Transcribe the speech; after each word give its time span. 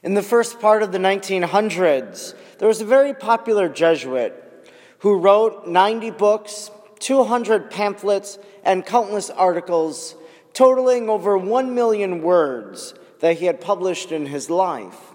In 0.00 0.14
the 0.14 0.22
first 0.22 0.60
part 0.60 0.84
of 0.84 0.92
the 0.92 0.98
1900s, 0.98 2.34
there 2.58 2.68
was 2.68 2.80
a 2.80 2.86
very 2.86 3.12
popular 3.12 3.68
Jesuit 3.68 4.32
who 4.98 5.18
wrote 5.18 5.66
90 5.66 6.12
books, 6.12 6.70
200 7.00 7.68
pamphlets, 7.68 8.38
and 8.62 8.86
countless 8.86 9.28
articles, 9.28 10.14
totaling 10.52 11.08
over 11.08 11.36
1 11.36 11.74
million 11.74 12.22
words 12.22 12.94
that 13.18 13.38
he 13.38 13.46
had 13.46 13.60
published 13.60 14.12
in 14.12 14.26
his 14.26 14.48
life. 14.48 15.14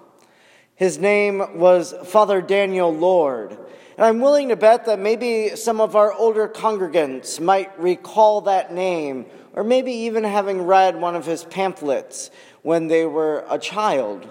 His 0.76 0.98
name 0.98 1.58
was 1.58 1.94
Father 2.06 2.42
Daniel 2.42 2.94
Lord. 2.94 3.52
And 3.96 4.06
I'm 4.06 4.20
willing 4.20 4.50
to 4.50 4.58
bet 4.58 4.86
that 4.86 5.00
maybe 5.00 5.56
some 5.56 5.80
of 5.80 5.96
our 5.96 6.12
older 6.12 6.50
congregants 6.50 7.40
might 7.40 7.80
recall 7.80 8.42
that 8.42 8.74
name, 8.74 9.28
or 9.54 9.64
maybe 9.64 9.94
even 9.94 10.26
having 10.26 10.64
read 10.64 11.00
one 11.00 11.16
of 11.16 11.26
his 11.26 11.46
pamphlets 11.46 12.32
when 12.64 12.88
they 12.88 13.06
were 13.06 13.46
a 13.50 13.58
child. 13.58 14.28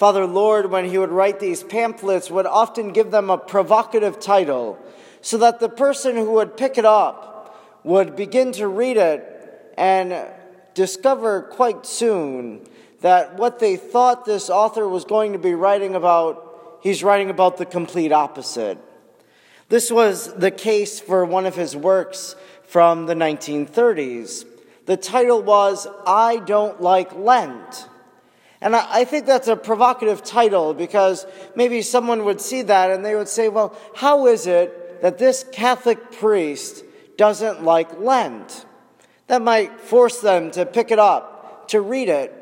Father 0.00 0.24
Lord, 0.24 0.70
when 0.70 0.86
he 0.86 0.96
would 0.96 1.10
write 1.10 1.40
these 1.40 1.62
pamphlets, 1.62 2.30
would 2.30 2.46
often 2.46 2.90
give 2.94 3.10
them 3.10 3.28
a 3.28 3.36
provocative 3.36 4.18
title 4.18 4.78
so 5.20 5.36
that 5.36 5.60
the 5.60 5.68
person 5.68 6.16
who 6.16 6.30
would 6.30 6.56
pick 6.56 6.78
it 6.78 6.86
up 6.86 7.84
would 7.84 8.16
begin 8.16 8.50
to 8.52 8.66
read 8.66 8.96
it 8.96 9.74
and 9.76 10.26
discover 10.72 11.42
quite 11.42 11.84
soon 11.84 12.66
that 13.02 13.36
what 13.36 13.58
they 13.58 13.76
thought 13.76 14.24
this 14.24 14.48
author 14.48 14.88
was 14.88 15.04
going 15.04 15.34
to 15.34 15.38
be 15.38 15.52
writing 15.52 15.94
about, 15.94 16.78
he's 16.82 17.04
writing 17.04 17.28
about 17.28 17.58
the 17.58 17.66
complete 17.66 18.10
opposite. 18.10 18.78
This 19.68 19.90
was 19.90 20.32
the 20.32 20.50
case 20.50 20.98
for 20.98 21.26
one 21.26 21.44
of 21.44 21.56
his 21.56 21.76
works 21.76 22.36
from 22.62 23.04
the 23.04 23.14
1930s. 23.14 24.46
The 24.86 24.96
title 24.96 25.42
was 25.42 25.86
I 26.06 26.38
Don't 26.38 26.80
Like 26.80 27.14
Lent. 27.14 27.86
And 28.62 28.76
I 28.76 29.04
think 29.04 29.24
that's 29.24 29.48
a 29.48 29.56
provocative 29.56 30.22
title 30.22 30.74
because 30.74 31.26
maybe 31.54 31.80
someone 31.80 32.24
would 32.26 32.42
see 32.42 32.60
that 32.62 32.90
and 32.90 33.04
they 33.04 33.14
would 33.14 33.28
say, 33.28 33.48
well, 33.48 33.74
how 33.94 34.26
is 34.26 34.46
it 34.46 35.00
that 35.00 35.16
this 35.16 35.46
Catholic 35.50 36.12
priest 36.12 36.84
doesn't 37.16 37.62
like 37.64 37.98
Lent? 37.98 38.66
That 39.28 39.40
might 39.40 39.80
force 39.80 40.20
them 40.20 40.50
to 40.50 40.66
pick 40.66 40.90
it 40.90 40.98
up, 40.98 41.68
to 41.68 41.80
read 41.80 42.10
it. 42.10 42.36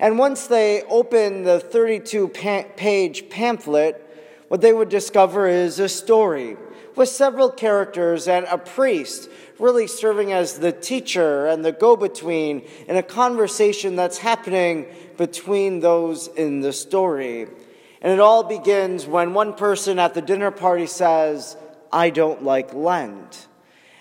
And 0.00 0.18
once 0.18 0.48
they 0.48 0.82
open 0.84 1.44
the 1.44 1.60
32 1.60 2.28
page 2.28 3.28
pamphlet, 3.28 4.06
what 4.48 4.62
they 4.62 4.72
would 4.72 4.88
discover 4.88 5.46
is 5.46 5.78
a 5.78 5.88
story 5.88 6.56
with 6.96 7.08
several 7.08 7.50
characters 7.50 8.28
and 8.28 8.46
a 8.46 8.58
priest 8.58 9.28
really 9.58 9.86
serving 9.86 10.32
as 10.32 10.58
the 10.58 10.72
teacher 10.72 11.46
and 11.46 11.64
the 11.64 11.72
go 11.72 11.96
between 11.96 12.62
in 12.88 12.96
a 12.96 13.02
conversation 13.02 13.94
that's 13.96 14.18
happening 14.18 14.86
between 15.16 15.80
those 15.80 16.28
in 16.28 16.60
the 16.60 16.72
story. 16.72 17.46
And 18.00 18.12
it 18.12 18.20
all 18.20 18.42
begins 18.42 19.06
when 19.06 19.34
one 19.34 19.54
person 19.54 19.98
at 19.98 20.14
the 20.14 20.22
dinner 20.22 20.50
party 20.50 20.86
says, 20.86 21.56
I 21.92 22.10
don't 22.10 22.42
like 22.42 22.72
Lent. 22.72 23.46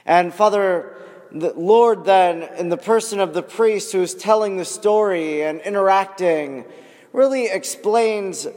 And 0.06 0.34
Father, 0.34 0.96
the 1.32 1.54
Lord 1.54 2.06
then, 2.06 2.44
in 2.58 2.70
the 2.70 2.78
person 2.78 3.20
of 3.20 3.34
the 3.34 3.44
priest 3.44 3.92
who's 3.92 4.16
telling 4.16 4.58
the 4.58 4.66
story 4.66 5.44
and 5.44 5.60
interacting, 5.62 6.66
really 7.12 7.48
explains 7.48 8.48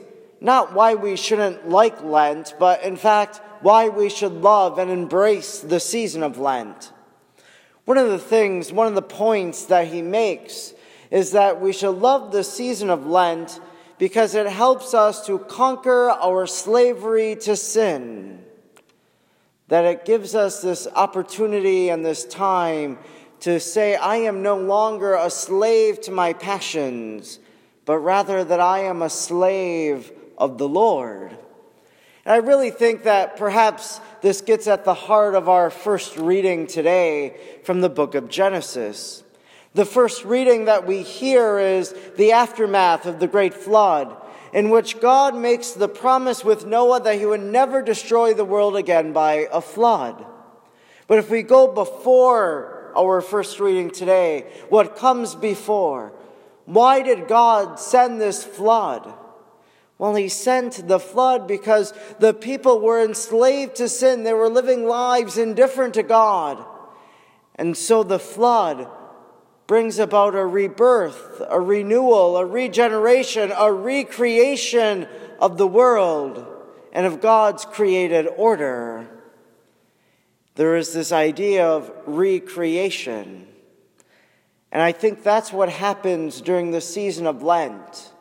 not 0.42 0.74
why 0.74 0.94
we 0.94 1.16
shouldn't 1.16 1.68
like 1.68 2.02
Lent, 2.02 2.54
but 2.58 2.82
in 2.82 2.96
fact, 2.96 3.40
why 3.60 3.88
we 3.88 4.10
should 4.10 4.32
love 4.32 4.78
and 4.78 4.90
embrace 4.90 5.60
the 5.60 5.78
season 5.78 6.22
of 6.22 6.36
Lent. 6.38 6.92
One 7.84 7.96
of 7.96 8.08
the 8.08 8.18
things, 8.18 8.72
one 8.72 8.86
of 8.86 8.94
the 8.94 9.02
points 9.02 9.66
that 9.66 9.86
he 9.86 10.02
makes 10.02 10.74
is 11.10 11.32
that 11.32 11.60
we 11.60 11.72
should 11.72 11.90
love 11.96 12.32
the 12.32 12.44
season 12.44 12.90
of 12.90 13.06
Lent 13.06 13.60
because 13.98 14.34
it 14.34 14.46
helps 14.46 14.94
us 14.94 15.26
to 15.26 15.38
conquer 15.38 16.10
our 16.10 16.46
slavery 16.46 17.36
to 17.36 17.54
sin. 17.54 18.44
That 19.68 19.84
it 19.84 20.04
gives 20.04 20.34
us 20.34 20.60
this 20.60 20.88
opportunity 20.94 21.88
and 21.88 22.04
this 22.04 22.24
time 22.24 22.98
to 23.40 23.60
say, 23.60 23.94
I 23.94 24.16
am 24.16 24.42
no 24.42 24.56
longer 24.56 25.14
a 25.14 25.30
slave 25.30 26.00
to 26.02 26.10
my 26.10 26.32
passions, 26.32 27.38
but 27.84 27.98
rather 27.98 28.42
that 28.42 28.60
I 28.60 28.80
am 28.80 29.02
a 29.02 29.10
slave 29.10 30.12
of 30.42 30.58
the 30.58 30.68
Lord. 30.68 31.30
And 32.24 32.34
I 32.34 32.38
really 32.38 32.72
think 32.72 33.04
that 33.04 33.36
perhaps 33.36 34.00
this 34.22 34.40
gets 34.40 34.66
at 34.66 34.84
the 34.84 34.92
heart 34.92 35.36
of 35.36 35.48
our 35.48 35.70
first 35.70 36.16
reading 36.16 36.66
today 36.66 37.36
from 37.62 37.80
the 37.80 37.88
book 37.88 38.16
of 38.16 38.28
Genesis. 38.28 39.22
The 39.74 39.84
first 39.84 40.24
reading 40.24 40.64
that 40.64 40.84
we 40.84 41.02
hear 41.02 41.60
is 41.60 41.94
the 42.16 42.32
aftermath 42.32 43.06
of 43.06 43.20
the 43.20 43.28
great 43.28 43.54
flood, 43.54 44.16
in 44.52 44.70
which 44.70 45.00
God 45.00 45.36
makes 45.36 45.70
the 45.70 45.88
promise 45.88 46.44
with 46.44 46.66
Noah 46.66 47.00
that 47.02 47.20
he 47.20 47.24
would 47.24 47.40
never 47.40 47.80
destroy 47.80 48.34
the 48.34 48.44
world 48.44 48.76
again 48.76 49.12
by 49.12 49.46
a 49.52 49.60
flood. 49.60 50.26
But 51.06 51.18
if 51.18 51.30
we 51.30 51.42
go 51.42 51.68
before 51.68 52.92
our 52.96 53.20
first 53.20 53.60
reading 53.60 53.92
today, 53.92 54.50
what 54.70 54.96
comes 54.96 55.36
before? 55.36 56.12
Why 56.64 57.02
did 57.02 57.28
God 57.28 57.78
send 57.78 58.20
this 58.20 58.42
flood? 58.42 59.21
Well, 60.02 60.16
he 60.16 60.28
sent 60.28 60.88
the 60.88 60.98
flood 60.98 61.46
because 61.46 61.94
the 62.18 62.34
people 62.34 62.80
were 62.80 63.00
enslaved 63.04 63.76
to 63.76 63.88
sin. 63.88 64.24
They 64.24 64.32
were 64.32 64.48
living 64.48 64.84
lives 64.84 65.38
indifferent 65.38 65.94
to 65.94 66.02
God. 66.02 66.58
And 67.54 67.76
so 67.76 68.02
the 68.02 68.18
flood 68.18 68.88
brings 69.68 70.00
about 70.00 70.34
a 70.34 70.44
rebirth, 70.44 71.40
a 71.48 71.60
renewal, 71.60 72.36
a 72.36 72.44
regeneration, 72.44 73.52
a 73.56 73.72
recreation 73.72 75.06
of 75.38 75.56
the 75.56 75.68
world 75.68 76.48
and 76.92 77.06
of 77.06 77.20
God's 77.20 77.64
created 77.64 78.26
order. 78.26 79.06
There 80.56 80.74
is 80.74 80.92
this 80.92 81.12
idea 81.12 81.64
of 81.64 81.92
recreation. 82.06 83.46
And 84.72 84.82
I 84.82 84.90
think 84.90 85.22
that's 85.22 85.52
what 85.52 85.68
happens 85.68 86.40
during 86.40 86.72
the 86.72 86.80
season 86.80 87.28
of 87.28 87.44
Lent. 87.44 88.11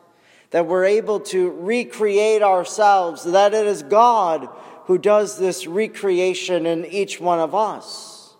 That 0.52 0.66
we're 0.66 0.84
able 0.84 1.20
to 1.20 1.50
recreate 1.50 2.42
ourselves, 2.42 3.24
that 3.24 3.52
it 3.52 3.66
is 3.66 3.82
God 3.82 4.48
who 4.86 4.98
does 4.98 5.38
this 5.38 5.66
recreation 5.66 6.66
in 6.66 6.86
each 6.86 7.20
one 7.20 7.38
of 7.38 7.54
us. 7.54 8.34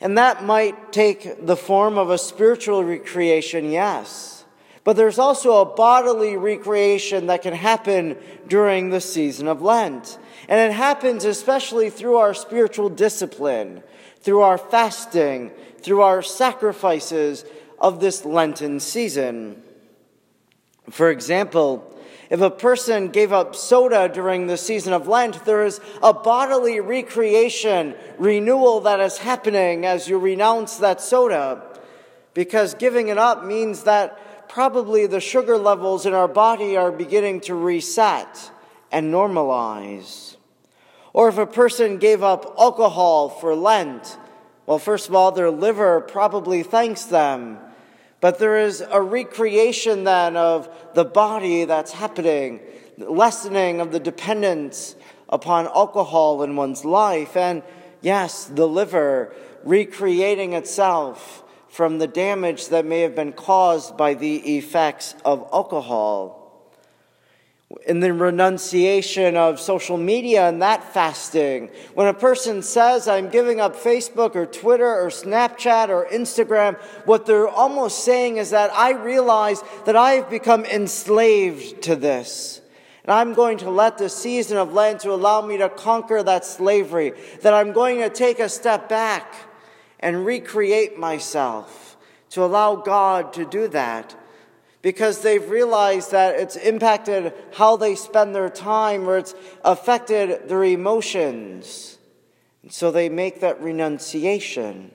And 0.00 0.18
that 0.18 0.44
might 0.44 0.92
take 0.92 1.46
the 1.46 1.56
form 1.56 1.96
of 1.98 2.10
a 2.10 2.18
spiritual 2.18 2.84
recreation, 2.84 3.70
yes. 3.70 4.44
But 4.84 4.96
there's 4.96 5.18
also 5.18 5.60
a 5.60 5.64
bodily 5.64 6.36
recreation 6.36 7.26
that 7.26 7.42
can 7.42 7.54
happen 7.54 8.16
during 8.46 8.90
the 8.90 9.00
season 9.00 9.48
of 9.48 9.62
Lent. 9.62 10.18
And 10.48 10.60
it 10.60 10.74
happens 10.74 11.24
especially 11.24 11.90
through 11.90 12.18
our 12.18 12.34
spiritual 12.34 12.88
discipline, 12.88 13.82
through 14.20 14.42
our 14.42 14.58
fasting, 14.58 15.50
through 15.80 16.02
our 16.02 16.22
sacrifices 16.22 17.44
of 17.80 17.98
this 18.00 18.24
Lenten 18.24 18.78
season. 18.78 19.62
For 20.90 21.10
example, 21.10 21.92
if 22.28 22.40
a 22.40 22.50
person 22.50 23.08
gave 23.08 23.32
up 23.32 23.54
soda 23.54 24.10
during 24.12 24.46
the 24.46 24.56
season 24.56 24.92
of 24.92 25.06
Lent, 25.06 25.44
there 25.44 25.64
is 25.64 25.80
a 26.02 26.12
bodily 26.12 26.80
recreation, 26.80 27.94
renewal 28.18 28.80
that 28.80 29.00
is 29.00 29.18
happening 29.18 29.86
as 29.86 30.08
you 30.08 30.18
renounce 30.18 30.78
that 30.78 31.00
soda. 31.00 31.62
Because 32.34 32.74
giving 32.74 33.08
it 33.08 33.18
up 33.18 33.44
means 33.44 33.84
that 33.84 34.48
probably 34.48 35.06
the 35.06 35.20
sugar 35.20 35.56
levels 35.56 36.04
in 36.04 36.14
our 36.14 36.28
body 36.28 36.76
are 36.76 36.92
beginning 36.92 37.40
to 37.42 37.54
reset 37.54 38.50
and 38.90 39.12
normalize. 39.12 40.36
Or 41.12 41.28
if 41.28 41.38
a 41.38 41.46
person 41.46 41.98
gave 41.98 42.22
up 42.22 42.54
alcohol 42.58 43.28
for 43.28 43.54
Lent, 43.54 44.18
well, 44.66 44.78
first 44.78 45.08
of 45.08 45.14
all, 45.14 45.32
their 45.32 45.50
liver 45.50 46.00
probably 46.00 46.62
thanks 46.62 47.04
them 47.04 47.58
but 48.26 48.40
there 48.40 48.58
is 48.58 48.80
a 48.90 49.00
recreation 49.00 50.02
then 50.02 50.36
of 50.36 50.68
the 50.94 51.04
body 51.04 51.64
that's 51.64 51.92
happening, 51.92 52.58
lessening 52.98 53.80
of 53.80 53.92
the 53.92 54.00
dependence 54.00 54.96
upon 55.28 55.66
alcohol 55.66 56.42
in 56.42 56.56
one's 56.56 56.84
life, 56.84 57.36
and 57.36 57.62
yes, 58.00 58.46
the 58.46 58.66
liver 58.66 59.32
recreating 59.62 60.54
itself 60.54 61.44
from 61.68 61.98
the 61.98 62.08
damage 62.08 62.66
that 62.70 62.84
may 62.84 63.02
have 63.02 63.14
been 63.14 63.32
caused 63.32 63.96
by 63.96 64.12
the 64.12 64.56
effects 64.56 65.14
of 65.24 65.48
alcohol 65.52 66.45
in 67.84 67.98
the 67.98 68.12
renunciation 68.12 69.36
of 69.36 69.58
social 69.58 69.96
media 69.96 70.48
and 70.48 70.62
that 70.62 70.84
fasting. 70.94 71.68
When 71.94 72.06
a 72.06 72.14
person 72.14 72.62
says, 72.62 73.08
I'm 73.08 73.28
giving 73.28 73.60
up 73.60 73.74
Facebook 73.74 74.36
or 74.36 74.46
Twitter 74.46 74.86
or 74.86 75.08
Snapchat 75.08 75.88
or 75.88 76.06
Instagram, 76.06 76.76
what 77.06 77.26
they're 77.26 77.48
almost 77.48 78.04
saying 78.04 78.36
is 78.36 78.50
that 78.50 78.72
I 78.72 78.92
realize 78.92 79.62
that 79.84 79.96
I 79.96 80.12
have 80.12 80.30
become 80.30 80.64
enslaved 80.64 81.82
to 81.82 81.96
this. 81.96 82.60
And 83.02 83.12
I'm 83.12 83.34
going 83.34 83.58
to 83.58 83.70
let 83.70 83.98
the 83.98 84.08
season 84.08 84.58
of 84.58 84.72
Lent 84.72 85.00
to 85.00 85.12
allow 85.12 85.40
me 85.40 85.58
to 85.58 85.68
conquer 85.68 86.22
that 86.22 86.44
slavery, 86.44 87.14
that 87.42 87.54
I'm 87.54 87.72
going 87.72 87.98
to 87.98 88.10
take 88.10 88.38
a 88.38 88.48
step 88.48 88.88
back 88.88 89.34
and 89.98 90.24
recreate 90.24 90.98
myself, 90.98 91.96
to 92.30 92.44
allow 92.44 92.76
God 92.76 93.32
to 93.34 93.44
do 93.44 93.66
that 93.68 94.14
because 94.82 95.22
they've 95.22 95.48
realized 95.48 96.12
that 96.12 96.38
it's 96.38 96.56
impacted 96.56 97.32
how 97.54 97.76
they 97.76 97.94
spend 97.94 98.34
their 98.34 98.48
time 98.48 99.08
or 99.08 99.18
it's 99.18 99.34
affected 99.64 100.48
their 100.48 100.64
emotions. 100.64 101.98
And 102.62 102.72
so 102.72 102.90
they 102.90 103.08
make 103.08 103.40
that 103.40 103.60
renunciation. 103.60 104.90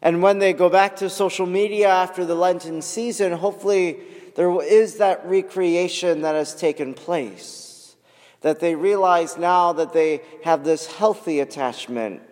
And 0.00 0.22
when 0.22 0.38
they 0.38 0.52
go 0.52 0.68
back 0.68 0.96
to 0.96 1.10
social 1.10 1.46
media 1.46 1.88
after 1.88 2.24
the 2.24 2.34
Lenten 2.34 2.82
season, 2.82 3.32
hopefully 3.32 3.98
there 4.36 4.62
is 4.62 4.96
that 4.96 5.26
recreation 5.26 6.22
that 6.22 6.34
has 6.34 6.54
taken 6.54 6.94
place. 6.94 7.96
That 8.42 8.60
they 8.60 8.76
realize 8.76 9.36
now 9.36 9.72
that 9.72 9.92
they 9.92 10.22
have 10.44 10.64
this 10.64 10.86
healthy 10.86 11.40
attachment 11.40 12.22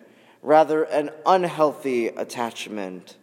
rather 0.41 0.83
an 0.83 1.11
unhealthy 1.25 2.07
attachment. 2.07 3.17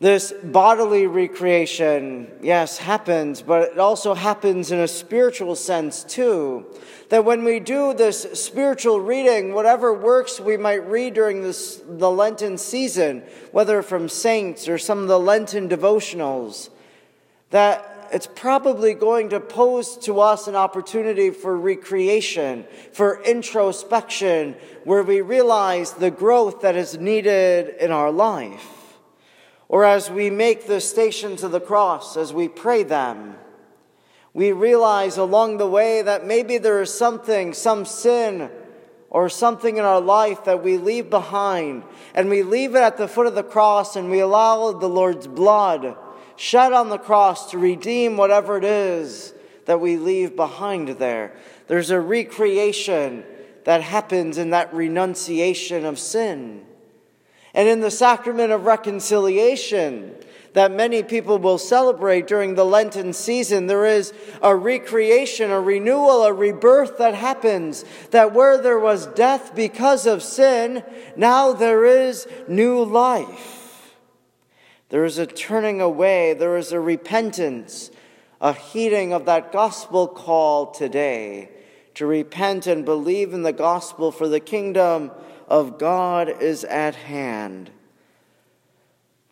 This 0.00 0.32
bodily 0.44 1.08
recreation, 1.08 2.30
yes, 2.40 2.78
happens, 2.78 3.42
but 3.42 3.72
it 3.72 3.78
also 3.80 4.14
happens 4.14 4.70
in 4.70 4.78
a 4.78 4.86
spiritual 4.86 5.56
sense 5.56 6.04
too. 6.04 6.66
That 7.08 7.24
when 7.24 7.42
we 7.42 7.58
do 7.58 7.94
this 7.94 8.22
spiritual 8.40 9.00
reading, 9.00 9.54
whatever 9.54 9.92
works 9.92 10.38
we 10.38 10.56
might 10.56 10.88
read 10.88 11.14
during 11.14 11.42
this, 11.42 11.82
the 11.84 12.12
Lenten 12.12 12.58
season, 12.58 13.24
whether 13.50 13.82
from 13.82 14.08
saints 14.08 14.68
or 14.68 14.78
some 14.78 15.00
of 15.00 15.08
the 15.08 15.18
Lenten 15.18 15.68
devotionals, 15.68 16.70
that 17.50 18.08
it's 18.12 18.28
probably 18.28 18.94
going 18.94 19.30
to 19.30 19.40
pose 19.40 19.96
to 19.98 20.20
us 20.20 20.46
an 20.46 20.54
opportunity 20.54 21.30
for 21.30 21.56
recreation, 21.58 22.66
for 22.92 23.20
introspection, 23.24 24.54
where 24.84 25.02
we 25.02 25.22
realize 25.22 25.94
the 25.94 26.12
growth 26.12 26.60
that 26.60 26.76
is 26.76 26.96
needed 26.98 27.74
in 27.80 27.90
our 27.90 28.12
life. 28.12 28.77
Or 29.68 29.84
as 29.84 30.10
we 30.10 30.30
make 30.30 30.66
the 30.66 30.80
stations 30.80 31.42
of 31.42 31.52
the 31.52 31.60
cross, 31.60 32.16
as 32.16 32.32
we 32.32 32.48
pray 32.48 32.82
them, 32.82 33.36
we 34.32 34.52
realize 34.52 35.16
along 35.16 35.58
the 35.58 35.66
way 35.66 36.00
that 36.02 36.26
maybe 36.26 36.58
there 36.58 36.80
is 36.80 36.92
something, 36.92 37.52
some 37.52 37.84
sin, 37.84 38.50
or 39.10 39.28
something 39.28 39.76
in 39.76 39.84
our 39.84 40.00
life 40.00 40.44
that 40.44 40.62
we 40.62 40.76
leave 40.76 41.10
behind, 41.10 41.82
and 42.14 42.28
we 42.28 42.42
leave 42.42 42.74
it 42.74 42.82
at 42.82 42.96
the 42.96 43.08
foot 43.08 43.26
of 43.26 43.34
the 43.34 43.42
cross, 43.42 43.96
and 43.96 44.10
we 44.10 44.20
allow 44.20 44.72
the 44.72 44.88
Lord's 44.88 45.26
blood 45.26 45.96
shed 46.36 46.72
on 46.72 46.88
the 46.88 46.98
cross 46.98 47.50
to 47.50 47.58
redeem 47.58 48.16
whatever 48.16 48.56
it 48.56 48.64
is 48.64 49.34
that 49.64 49.80
we 49.80 49.96
leave 49.96 50.36
behind 50.36 50.88
there. 50.88 51.34
There's 51.66 51.90
a 51.90 52.00
recreation 52.00 53.24
that 53.64 53.82
happens 53.82 54.38
in 54.38 54.50
that 54.50 54.72
renunciation 54.72 55.84
of 55.84 55.98
sin. 55.98 56.64
And 57.58 57.68
in 57.68 57.80
the 57.80 57.90
sacrament 57.90 58.52
of 58.52 58.66
reconciliation 58.66 60.14
that 60.52 60.70
many 60.70 61.02
people 61.02 61.40
will 61.40 61.58
celebrate 61.58 62.28
during 62.28 62.54
the 62.54 62.64
Lenten 62.64 63.12
season, 63.12 63.66
there 63.66 63.84
is 63.84 64.14
a 64.40 64.54
recreation, 64.54 65.50
a 65.50 65.60
renewal, 65.60 66.22
a 66.22 66.32
rebirth 66.32 66.98
that 66.98 67.16
happens. 67.16 67.84
That 68.12 68.32
where 68.32 68.62
there 68.62 68.78
was 68.78 69.08
death 69.08 69.56
because 69.56 70.06
of 70.06 70.22
sin, 70.22 70.84
now 71.16 71.52
there 71.52 71.84
is 71.84 72.28
new 72.46 72.84
life. 72.84 73.96
There 74.90 75.04
is 75.04 75.18
a 75.18 75.26
turning 75.26 75.80
away, 75.80 76.34
there 76.34 76.56
is 76.56 76.70
a 76.70 76.78
repentance, 76.78 77.90
a 78.40 78.52
heeding 78.52 79.12
of 79.12 79.24
that 79.24 79.50
gospel 79.50 80.06
call 80.06 80.70
today 80.70 81.50
to 81.94 82.06
repent 82.06 82.68
and 82.68 82.84
believe 82.84 83.34
in 83.34 83.42
the 83.42 83.52
gospel 83.52 84.12
for 84.12 84.28
the 84.28 84.38
kingdom 84.38 85.10
of 85.48 85.78
God 85.78 86.42
is 86.42 86.62
at 86.64 86.94
hand. 86.94 87.70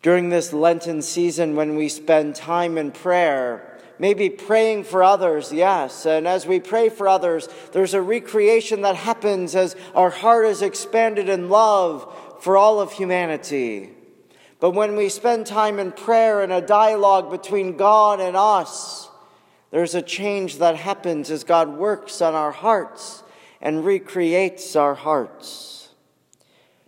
During 0.01 0.29
this 0.29 0.51
Lenten 0.51 1.01
season, 1.01 1.55
when 1.55 1.75
we 1.75 1.89
spend 1.89 2.35
time 2.35 2.77
in 2.77 2.91
prayer, 2.91 3.79
maybe 3.99 4.29
praying 4.29 4.83
for 4.83 5.03
others, 5.03 5.51
yes. 5.51 6.05
And 6.05 6.27
as 6.27 6.45
we 6.45 6.59
pray 6.59 6.89
for 6.89 7.07
others, 7.07 7.47
there's 7.71 7.93
a 7.93 8.01
recreation 8.01 8.81
that 8.81 8.95
happens 8.95 9.55
as 9.55 9.75
our 9.95 10.09
heart 10.09 10.45
is 10.45 10.61
expanded 10.61 11.29
in 11.29 11.49
love 11.49 12.13
for 12.41 12.57
all 12.57 12.79
of 12.79 12.91
humanity. 12.91 13.91
But 14.59 14.71
when 14.71 14.95
we 14.95 15.09
spend 15.09 15.45
time 15.45 15.79
in 15.79 15.91
prayer 15.91 16.41
and 16.41 16.51
a 16.51 16.61
dialogue 16.61 17.29
between 17.29 17.77
God 17.77 18.19
and 18.19 18.35
us, 18.35 19.09
there's 19.69 19.95
a 19.95 20.01
change 20.01 20.57
that 20.57 20.77
happens 20.77 21.29
as 21.29 21.43
God 21.43 21.77
works 21.77 22.21
on 22.21 22.33
our 22.33 22.51
hearts 22.51 23.23
and 23.61 23.85
recreates 23.85 24.75
our 24.75 24.95
hearts. 24.95 25.76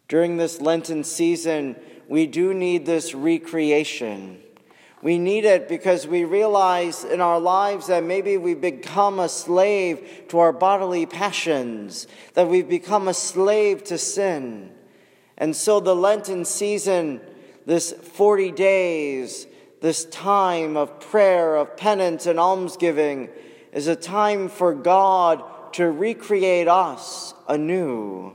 During 0.09 0.37
this 0.37 0.59
Lenten 0.59 1.03
season, 1.03 1.75
we 2.07 2.25
do 2.25 2.53
need 2.53 2.85
this 2.85 3.13
recreation. 3.13 4.41
We 5.03 5.19
need 5.19 5.45
it 5.45 5.69
because 5.69 6.07
we 6.07 6.25
realize 6.25 7.05
in 7.05 7.21
our 7.21 7.39
lives 7.39 7.87
that 7.87 8.03
maybe 8.03 8.35
we've 8.35 8.59
become 8.59 9.19
a 9.19 9.29
slave 9.29 10.25
to 10.29 10.39
our 10.39 10.51
bodily 10.51 11.05
passions, 11.05 12.07
that 12.33 12.47
we've 12.47 12.67
become 12.67 13.07
a 13.07 13.13
slave 13.13 13.83
to 13.85 13.99
sin. 13.99 14.71
And 15.37 15.55
so 15.55 15.79
the 15.79 15.95
Lenten 15.95 16.43
season, 16.43 17.21
this 17.67 17.93
40 17.93 18.51
days, 18.51 19.45
this 19.79 20.05
time 20.05 20.75
of 20.75 20.99
prayer, 20.99 21.55
of 21.55 21.77
penance, 21.77 22.25
and 22.25 22.39
almsgiving, 22.39 23.29
is 23.71 23.87
a 23.87 23.95
time 23.95 24.49
for 24.49 24.73
God 24.73 25.43
to 25.73 25.89
recreate 25.89 26.67
us 26.67 27.35
anew. 27.47 28.33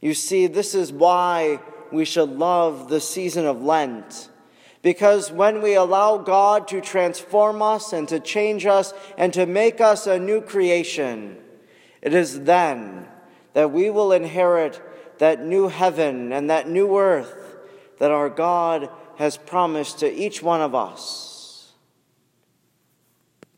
You 0.00 0.14
see, 0.14 0.46
this 0.46 0.74
is 0.74 0.92
why 0.92 1.60
we 1.90 2.04
should 2.04 2.30
love 2.30 2.88
the 2.88 3.00
season 3.00 3.46
of 3.46 3.62
Lent. 3.62 4.30
Because 4.82 5.32
when 5.32 5.60
we 5.60 5.74
allow 5.74 6.18
God 6.18 6.68
to 6.68 6.80
transform 6.80 7.62
us 7.62 7.92
and 7.92 8.08
to 8.08 8.20
change 8.20 8.64
us 8.64 8.94
and 9.16 9.32
to 9.34 9.44
make 9.44 9.80
us 9.80 10.06
a 10.06 10.18
new 10.18 10.40
creation, 10.40 11.36
it 12.00 12.14
is 12.14 12.44
then 12.44 13.08
that 13.54 13.72
we 13.72 13.90
will 13.90 14.12
inherit 14.12 14.80
that 15.18 15.44
new 15.44 15.66
heaven 15.66 16.32
and 16.32 16.48
that 16.48 16.68
new 16.68 16.96
earth 16.96 17.56
that 17.98 18.12
our 18.12 18.30
God 18.30 18.88
has 19.16 19.36
promised 19.36 19.98
to 19.98 20.12
each 20.12 20.42
one 20.42 20.60
of 20.60 20.74
us. 20.76 21.37